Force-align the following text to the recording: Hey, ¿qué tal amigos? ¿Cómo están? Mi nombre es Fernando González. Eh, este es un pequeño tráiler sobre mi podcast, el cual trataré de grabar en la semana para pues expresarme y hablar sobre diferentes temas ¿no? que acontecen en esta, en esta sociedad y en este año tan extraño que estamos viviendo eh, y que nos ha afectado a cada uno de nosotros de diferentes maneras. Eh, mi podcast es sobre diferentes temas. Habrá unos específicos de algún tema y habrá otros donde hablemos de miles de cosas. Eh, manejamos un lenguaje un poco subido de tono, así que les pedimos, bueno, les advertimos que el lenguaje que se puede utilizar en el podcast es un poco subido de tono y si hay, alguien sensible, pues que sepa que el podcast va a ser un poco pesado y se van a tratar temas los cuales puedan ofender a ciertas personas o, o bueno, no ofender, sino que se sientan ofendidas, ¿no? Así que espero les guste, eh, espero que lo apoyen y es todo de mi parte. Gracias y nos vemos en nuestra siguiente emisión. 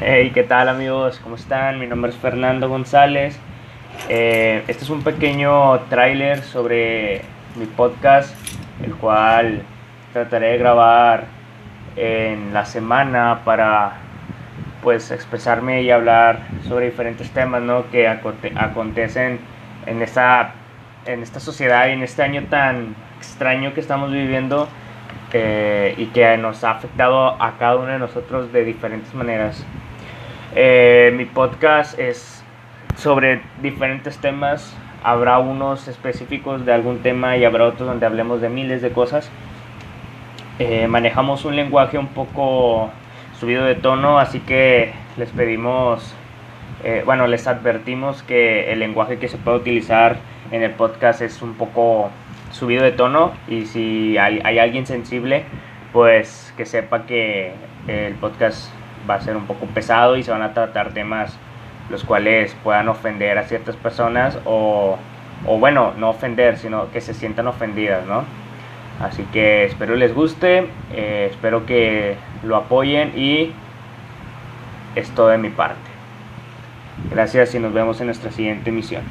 Hey, 0.00 0.30
¿qué 0.32 0.44
tal 0.44 0.68
amigos? 0.68 1.18
¿Cómo 1.24 1.34
están? 1.34 1.80
Mi 1.80 1.88
nombre 1.88 2.12
es 2.12 2.16
Fernando 2.16 2.68
González. 2.68 3.36
Eh, 4.08 4.62
este 4.68 4.84
es 4.84 4.90
un 4.90 5.02
pequeño 5.02 5.80
tráiler 5.90 6.42
sobre 6.42 7.22
mi 7.56 7.66
podcast, 7.66 8.32
el 8.80 8.94
cual 8.94 9.62
trataré 10.12 10.52
de 10.52 10.58
grabar 10.58 11.24
en 11.96 12.54
la 12.54 12.64
semana 12.64 13.40
para 13.44 13.94
pues 14.84 15.10
expresarme 15.10 15.82
y 15.82 15.90
hablar 15.90 16.42
sobre 16.68 16.86
diferentes 16.86 17.30
temas 17.30 17.62
¿no? 17.62 17.90
que 17.90 18.06
acontecen 18.06 19.40
en 19.84 20.00
esta, 20.00 20.52
en 21.06 21.24
esta 21.24 21.40
sociedad 21.40 21.88
y 21.88 21.94
en 21.94 22.04
este 22.04 22.22
año 22.22 22.44
tan 22.48 22.94
extraño 23.16 23.74
que 23.74 23.80
estamos 23.80 24.12
viviendo 24.12 24.68
eh, 25.32 25.96
y 25.98 26.06
que 26.06 26.36
nos 26.36 26.62
ha 26.62 26.70
afectado 26.70 27.42
a 27.42 27.58
cada 27.58 27.74
uno 27.74 27.88
de 27.88 27.98
nosotros 27.98 28.52
de 28.52 28.64
diferentes 28.64 29.12
maneras. 29.12 29.66
Eh, 30.54 31.12
mi 31.16 31.26
podcast 31.26 31.98
es 31.98 32.42
sobre 32.96 33.42
diferentes 33.62 34.18
temas. 34.18 34.74
Habrá 35.04 35.38
unos 35.38 35.88
específicos 35.88 36.64
de 36.64 36.72
algún 36.72 37.00
tema 37.00 37.36
y 37.36 37.44
habrá 37.44 37.66
otros 37.66 37.88
donde 37.88 38.06
hablemos 38.06 38.40
de 38.40 38.48
miles 38.48 38.82
de 38.82 38.90
cosas. 38.90 39.30
Eh, 40.58 40.88
manejamos 40.88 41.44
un 41.44 41.54
lenguaje 41.54 41.98
un 41.98 42.08
poco 42.08 42.90
subido 43.38 43.64
de 43.64 43.74
tono, 43.74 44.18
así 44.18 44.40
que 44.40 44.92
les 45.16 45.28
pedimos, 45.30 46.14
bueno, 47.04 47.26
les 47.26 47.46
advertimos 47.46 48.22
que 48.22 48.72
el 48.72 48.80
lenguaje 48.80 49.18
que 49.18 49.28
se 49.28 49.36
puede 49.36 49.58
utilizar 49.58 50.16
en 50.50 50.62
el 50.62 50.72
podcast 50.72 51.20
es 51.22 51.42
un 51.42 51.54
poco 51.54 52.10
subido 52.50 52.82
de 52.82 52.92
tono 52.92 53.32
y 53.48 53.66
si 53.66 54.18
hay, 54.18 54.40
alguien 54.58 54.86
sensible, 54.86 55.44
pues 55.92 56.52
que 56.56 56.66
sepa 56.66 57.06
que 57.06 57.52
el 57.86 58.14
podcast 58.14 58.72
va 59.08 59.14
a 59.14 59.20
ser 59.20 59.36
un 59.36 59.46
poco 59.46 59.66
pesado 59.66 60.16
y 60.16 60.22
se 60.22 60.30
van 60.30 60.42
a 60.42 60.54
tratar 60.54 60.92
temas 60.92 61.36
los 61.90 62.04
cuales 62.04 62.54
puedan 62.62 62.88
ofender 62.88 63.38
a 63.38 63.44
ciertas 63.44 63.76
personas 63.76 64.38
o, 64.44 64.98
o 65.46 65.58
bueno, 65.58 65.94
no 65.96 66.10
ofender, 66.10 66.58
sino 66.58 66.90
que 66.90 67.00
se 67.00 67.14
sientan 67.14 67.46
ofendidas, 67.46 68.06
¿no? 68.06 68.24
Así 69.00 69.22
que 69.32 69.64
espero 69.64 69.94
les 69.94 70.14
guste, 70.14 70.68
eh, 70.92 71.28
espero 71.30 71.66
que 71.66 72.16
lo 72.42 72.56
apoyen 72.56 73.12
y 73.16 73.52
es 74.96 75.10
todo 75.10 75.28
de 75.28 75.38
mi 75.38 75.50
parte. 75.50 75.88
Gracias 77.10 77.54
y 77.54 77.60
nos 77.60 77.72
vemos 77.72 78.00
en 78.00 78.06
nuestra 78.06 78.32
siguiente 78.32 78.70
emisión. 78.70 79.02